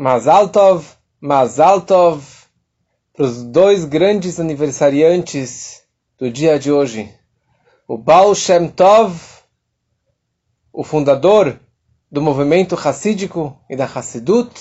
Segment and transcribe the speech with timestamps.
[0.00, 0.86] Mazal Tov,
[1.20, 2.22] Mazal Tov,
[3.12, 5.82] para os dois grandes aniversariantes
[6.16, 7.12] do dia de hoje.
[7.88, 9.20] O Baal Shem Tov,
[10.72, 11.58] o fundador
[12.08, 14.52] do movimento Hassídico e da Hassidut,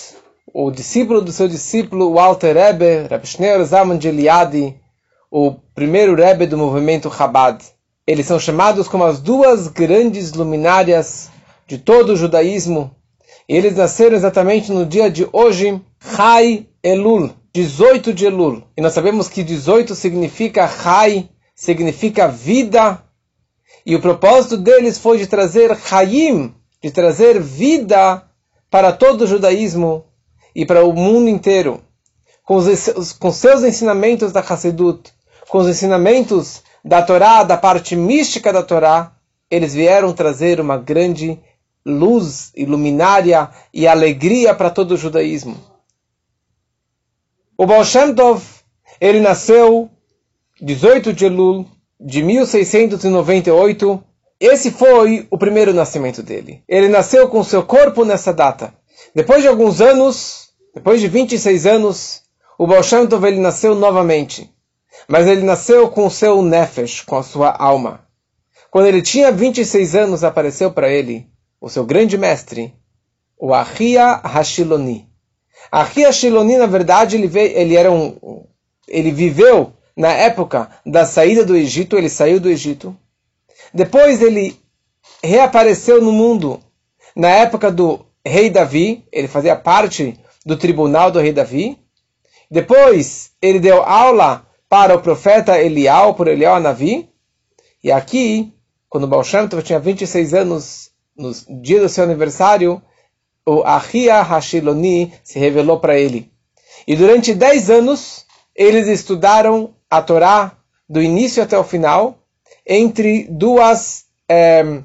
[0.52, 4.76] o discípulo do seu discípulo, o Alter Rebbe, Reb Shneur Zalman de Eliade,
[5.30, 7.64] o primeiro Rebbe do movimento Chabad.
[8.08, 11.30] Eles são chamados como as duas grandes luminárias
[11.68, 12.97] de todo o judaísmo.
[13.50, 18.64] E eles nasceram exatamente no dia de hoje, Chai Elul, 18 de Elul.
[18.76, 23.02] E nós sabemos que 18 significa Chai, significa vida.
[23.86, 26.54] E o propósito deles foi de trazer Chaim,
[26.84, 28.22] de trazer vida
[28.70, 30.04] para todo o judaísmo
[30.54, 31.82] e para o mundo inteiro.
[32.44, 35.14] Com, os, com seus ensinamentos da Hassedut,
[35.48, 39.14] com os ensinamentos da Torá, da parte mística da Torá,
[39.50, 41.40] eles vieram trazer uma grande
[41.88, 45.58] luz iluminária e alegria para todo o judaísmo.
[47.58, 48.44] O Baal Shem Tov,
[49.00, 49.90] ele nasceu
[50.62, 51.66] 18 de Elul
[52.00, 54.04] de 1698.
[54.40, 56.62] Esse foi o primeiro nascimento dele.
[56.68, 58.74] Ele nasceu com seu corpo nessa data.
[59.16, 62.22] Depois de alguns anos, depois de 26 anos,
[62.60, 64.52] o Baal Shem Tov ele nasceu novamente.
[65.08, 68.02] Mas ele nasceu com o seu nefesh, com a sua alma.
[68.70, 71.28] Quando ele tinha 26 anos, apareceu para ele
[71.60, 72.74] o seu grande mestre,
[73.38, 75.08] o Ahia Hashiloni.
[75.72, 78.46] Ahia Hashiloni, na verdade, ele, veio, ele, era um,
[78.88, 82.96] ele viveu na época da saída do Egito, ele saiu do Egito.
[83.74, 84.60] Depois ele
[85.24, 86.60] reapareceu no mundo
[87.16, 91.78] na época do rei Davi, ele fazia parte do tribunal do rei Davi.
[92.50, 97.10] Depois ele deu aula para o profeta Elial, por Elial Navi.
[97.84, 98.54] E aqui,
[98.90, 102.82] quando Baal Shem tinha 26 anos, no dia do seu aniversário,
[103.46, 106.32] o Ahia Hashiloni se revelou para ele.
[106.88, 110.58] E durante 10 anos, eles estudaram a Torá
[110.88, 112.20] do início até o final,
[112.66, 114.82] entre duas é,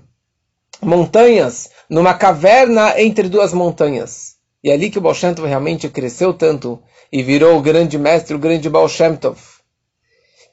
[0.80, 4.36] montanhas, numa caverna entre duas montanhas.
[4.64, 6.80] E é ali que o Baal Shem Tov realmente cresceu tanto
[7.12, 9.38] e virou o grande mestre, o grande Baal Shem Tov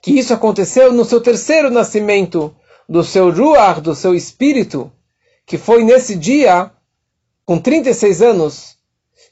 [0.01, 2.55] que isso aconteceu no seu terceiro nascimento
[2.87, 4.91] do seu Ruach, do seu espírito,
[5.49, 6.69] que foi nesse dia,
[7.43, 8.77] com 36 anos,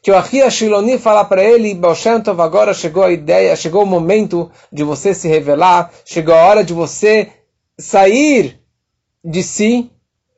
[0.02, 1.94] que o Ahia Shiloni fala para ele, Baal
[2.40, 6.74] agora chegou a ideia, chegou o momento de você se revelar, chegou a hora de
[6.74, 7.30] você
[7.78, 8.60] sair
[9.24, 9.92] de si,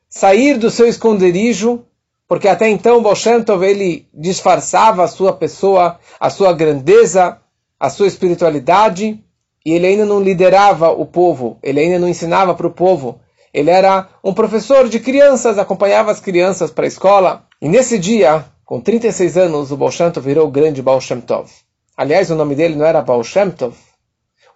[0.06, 1.82] sair do seu esconderijo,
[2.28, 3.16] porque até então Baal
[3.64, 7.38] ele disfarçava a sua pessoa, a sua grandeza,
[7.78, 9.18] a sua espiritualidade,
[9.64, 13.18] e ele ainda não liderava o povo, ele ainda não ensinava para o povo.
[13.52, 17.46] Ele era um professor de crianças, acompanhava as crianças para a escola.
[17.60, 21.20] E nesse dia, com 36 anos, o Baal Shem Tov virou o grande Baal Shem
[21.20, 21.50] Tov.
[21.96, 23.76] Aliás, o nome dele não era Baal Shem Tov.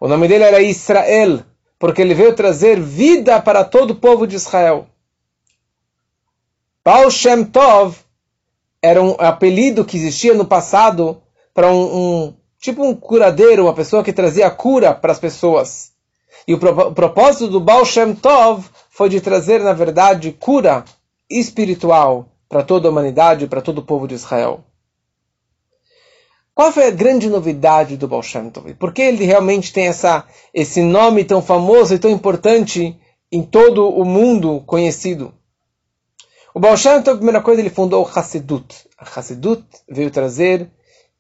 [0.01, 1.41] O nome dele era Israel,
[1.79, 4.87] porque ele veio trazer vida para todo o povo de Israel.
[6.85, 7.97] Baal Shem Tov
[8.81, 11.21] era um apelido que existia no passado
[11.53, 15.93] para um, um tipo um curadeiro, uma pessoa que trazia cura para as pessoas.
[16.47, 20.85] E o, pro, o propósito do Baal Shem Tov foi de trazer, na verdade, cura
[21.29, 24.63] espiritual para toda a humanidade, para todo o povo de Israel.
[26.55, 28.73] Qual foi a grande novidade do Baal Shem Tov?
[28.75, 30.25] Por que ele realmente tem essa,
[30.55, 32.97] esse nome tão famoso e tão importante
[33.33, 35.35] em todo o mundo conhecido?
[36.55, 38.89] O Baal Shem Tov, a primeira coisa, ele fundou o Hassidut.
[38.97, 40.71] A Hassidut veio trazer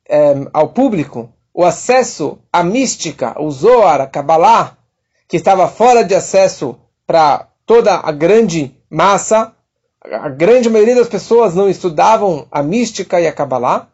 [0.08, 4.78] um, ao público o acesso à mística, o Zohar, a Kabbalah,
[5.26, 9.54] que estava fora de acesso para toda a grande massa,
[10.02, 13.88] a grande maioria das pessoas não estudavam a mística e a Kabbalah,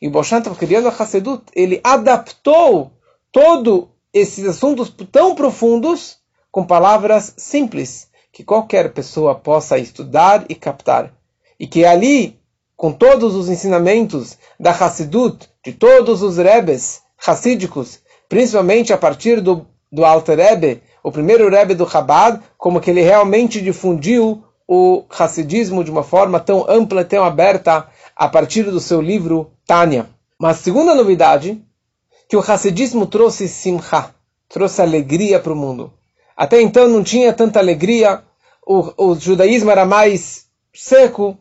[0.00, 2.92] e o Boshan estava criando a Hassedut, ele adaptou
[3.32, 6.18] todos esses assuntos tão profundos
[6.50, 11.12] com palavras simples, que qualquer pessoa possa estudar e captar.
[11.58, 12.38] E que ali
[12.76, 19.66] com todos os ensinamentos da Hassidut, de todos os Rebes hassídicos, principalmente a partir do,
[19.90, 25.84] do Alter Rebbe, o primeiro Rebbe do Chabad, como que ele realmente difundiu o Hassidismo
[25.84, 27.86] de uma forma tão ampla, tão aberta,
[28.16, 30.08] a partir do seu livro Tânia.
[30.36, 31.62] Mas a segunda novidade,
[32.28, 34.12] que o Hassidismo trouxe simcha,
[34.48, 35.92] trouxe alegria para o mundo.
[36.36, 38.24] Até então não tinha tanta alegria,
[38.66, 41.38] o, o judaísmo era mais seco,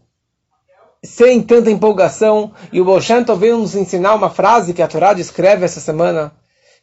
[1.04, 2.54] sem tanta empolgação.
[2.72, 6.32] E o Bolshanto veio nos ensinar uma frase que a Torá descreve essa semana,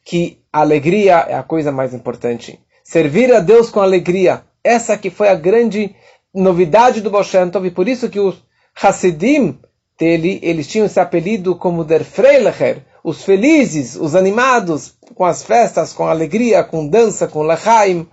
[0.04, 2.58] que a alegria é a coisa mais importante.
[2.92, 4.44] Servir a Deus com alegria.
[4.62, 5.96] Essa que foi a grande
[6.34, 8.44] novidade do Bolshanto, e por isso que os
[8.78, 9.58] Hasidim
[9.98, 15.94] dele, eles tinham esse apelido como Der Freilecher, os felizes, os animados, com as festas,
[15.94, 18.06] com alegria, com dança, com Lechaim.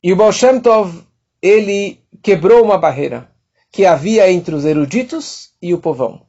[0.00, 1.02] E o Baal Shem Tov,
[1.42, 3.28] ele quebrou uma barreira
[3.72, 6.24] que havia entre os eruditos e o povão.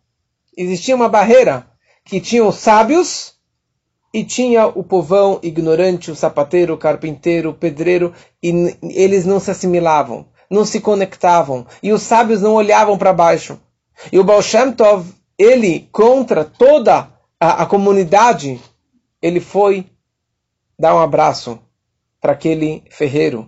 [0.57, 1.68] Existia uma barreira
[2.03, 3.37] que tinha os sábios
[4.18, 9.52] e tinha o povão ignorante, o sapateiro, o carpinteiro, o pedreiro, e eles não se
[9.52, 13.60] assimilavam, não se conectavam, e os sábios não olhavam para baixo.
[14.12, 18.60] E o Baal Shem Tov, ele, contra toda a, a comunidade,
[19.22, 19.86] ele foi
[20.80, 21.60] dar um abraço
[22.20, 23.48] para aquele ferreiro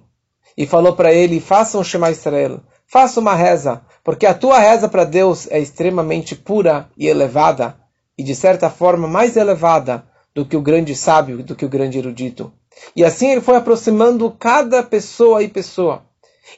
[0.56, 4.88] e falou para ele: faça um Shema Israel, faça uma reza, porque a tua reza
[4.88, 7.76] para Deus é extremamente pura e elevada,
[8.16, 11.98] e de certa forma mais elevada do que o grande sábio, do que o grande
[11.98, 12.52] erudito.
[12.96, 16.04] E assim ele foi aproximando cada pessoa e pessoa,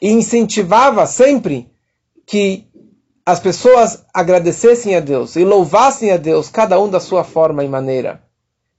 [0.01, 1.69] e incentivava sempre
[2.25, 2.67] que
[3.25, 7.67] as pessoas agradecessem a Deus e louvassem a Deus, cada um da sua forma e
[7.67, 8.21] maneira.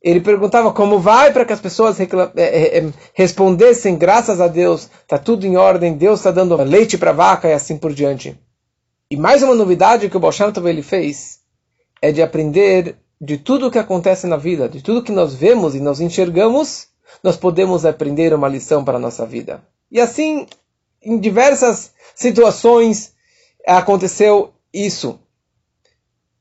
[0.02, 4.90] Ele perguntava como vai para que as pessoas é, é, é, respondessem, graças a Deus,
[5.02, 8.36] está tudo em ordem, Deus está dando leite para a vaca e assim por diante.
[9.08, 10.32] E mais uma novidade que o Baal
[10.66, 11.38] ele fez
[12.00, 15.76] é de aprender de tudo o que acontece na vida, de tudo que nós vemos
[15.76, 16.88] e nós enxergamos,
[17.22, 19.62] nós podemos aprender uma lição para a nossa vida.
[19.88, 20.44] E assim,
[21.00, 23.12] em diversas situações,
[23.64, 25.20] aconteceu isso.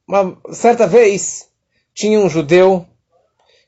[0.07, 1.49] Uma certa vez,
[1.93, 2.83] tinha um judeu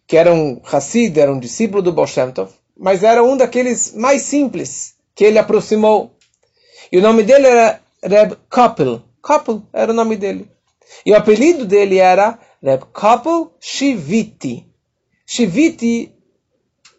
[0.07, 4.23] que era um Hassid, era um discípulo do Baal Tov, mas era um daqueles mais
[4.23, 6.15] simples que ele aproximou.
[6.91, 9.03] E o nome dele era Reb Koppel.
[9.21, 10.49] Koppel era o nome dele.
[11.05, 14.65] E o apelido dele era Reb Koppel Shiviti.
[15.25, 16.15] Shiviti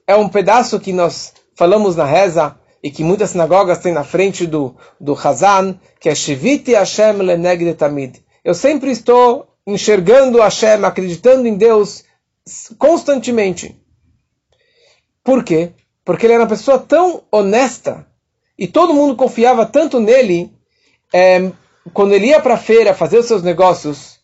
[0.06, 4.46] é um pedaço que nós falamos na reza e que muitas sinagogas têm na frente
[4.46, 8.22] do, do Hazan, que é Shiviti Hashem Lenegde Tamid.
[8.44, 12.04] Eu sempre estou enxergando Hashem, acreditando em Deus
[12.76, 13.74] constantemente.
[15.22, 15.72] Por quê?
[16.04, 18.06] Porque ele era uma pessoa tão honesta
[18.58, 20.52] e todo mundo confiava tanto nele.
[21.10, 21.50] É,
[21.94, 24.20] quando ele ia para a feira fazer os seus negócios,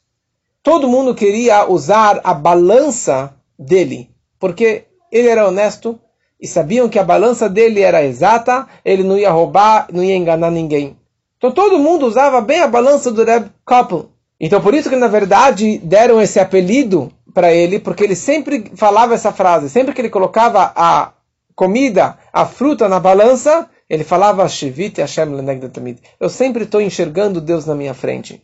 [0.62, 5.98] todo mundo queria usar a balança dele, porque ele era honesto
[6.40, 10.50] e sabiam que a balança dele era exata, ele não ia roubar, não ia enganar
[10.50, 10.96] ninguém.
[11.36, 14.10] Então todo mundo usava bem a balança do Reb Koppel.
[14.38, 19.14] Então por isso que na verdade deram esse apelido para ele, porque ele sempre falava
[19.14, 21.12] essa frase, sempre que ele colocava a
[21.54, 26.00] comida, a fruta na balança, ele falava Shivit Hashem Lenegdatamid.
[26.18, 28.42] Eu sempre estou enxergando Deus na minha frente.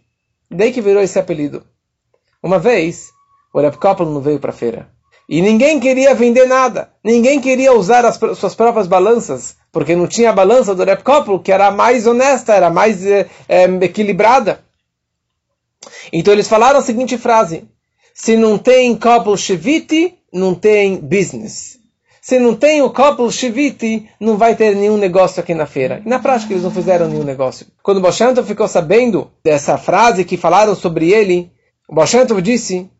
[0.50, 1.64] Daí que virou esse apelido.
[2.46, 3.10] Uma vez,
[3.52, 4.88] o Reb não veio para a feira.
[5.28, 6.90] E ninguém queria vender nada.
[7.02, 9.56] Ninguém queria usar as suas próprias balanças.
[9.72, 13.28] Porque não tinha a balança do Reb Koppel, que era mais honesta, era mais é,
[13.48, 14.60] é, equilibrada.
[16.12, 17.64] Então eles falaram a seguinte frase.
[18.14, 21.80] Se não tem couple shiviti, não tem business.
[22.22, 26.00] Se não tem o couple shiviti, não vai ter nenhum negócio aqui na feira.
[26.06, 27.66] E na prática eles não fizeram nenhum negócio.
[27.82, 31.50] Quando Boshanto ficou sabendo dessa frase que falaram sobre ele,
[31.88, 32.90] o Boshanto disse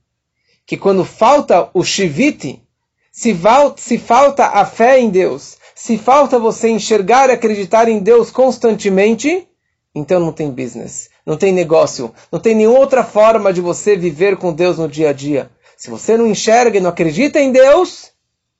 [0.66, 2.62] que quando falta o shiviti,
[3.10, 3.36] se,
[3.76, 9.46] se falta a fé em Deus, se falta você enxergar e acreditar em Deus constantemente,
[9.94, 14.36] então não tem business não tem negócio, não tem nenhuma outra forma de você viver
[14.36, 15.50] com Deus no dia a dia.
[15.76, 18.12] Se você não enxerga e não acredita em Deus,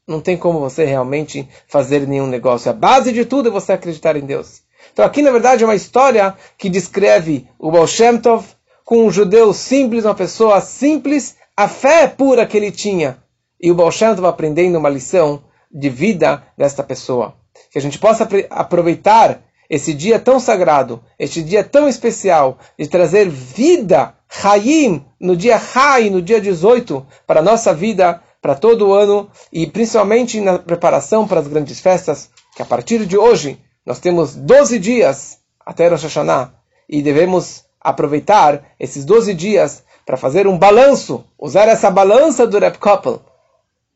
[0.06, 2.68] não tem como você realmente fazer nenhum negócio.
[2.68, 4.62] A base de tudo é você acreditar em Deus.
[4.92, 8.45] Então aqui, na verdade, é uma história que descreve o Baal Shem Tov
[8.87, 13.19] com um judeu simples, uma pessoa simples, a fé pura que ele tinha.
[13.61, 17.35] E o Baal Tov aprendendo uma lição de vida desta pessoa.
[17.73, 23.28] Que a gente possa aproveitar esse dia tão sagrado, este dia tão especial, de trazer
[23.28, 24.14] vida,
[24.45, 29.28] Hayim, no dia Hai, no dia 18, para a nossa vida, para todo o ano,
[29.52, 34.37] e principalmente na preparação para as grandes festas, que a partir de hoje nós temos
[34.37, 36.52] 12 dias até Rosh Hashanah,
[36.88, 42.78] e devemos aproveitar esses 12 dias para fazer um balanço, usar essa balança do Rep
[42.78, 43.21] Koppel,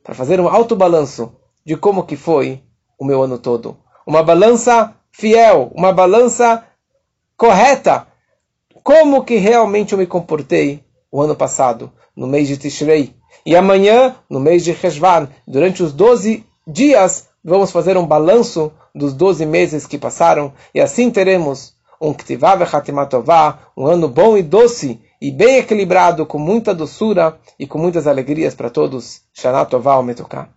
[0.05, 1.33] para fazer um alto balanço
[1.67, 2.63] de como que foi
[2.97, 3.77] o meu ano todo.
[4.07, 6.65] Uma balança fiel, uma balança
[7.37, 8.07] correta.
[8.85, 13.13] Como que realmente eu me comportei o ano passado, no mês de Tishrei.
[13.45, 19.13] E amanhã, no mês de Heshvan, durante os 12 dias, vamos fazer um balanço dos
[19.15, 20.53] 12 meses que passaram.
[20.73, 26.39] E assim teremos um Ktivav Hatimatová, um ano bom e doce, e bem equilibrado, com
[26.39, 29.23] muita doçura e com muitas alegrias para todos.
[29.35, 30.49] Shana Tová Metuká.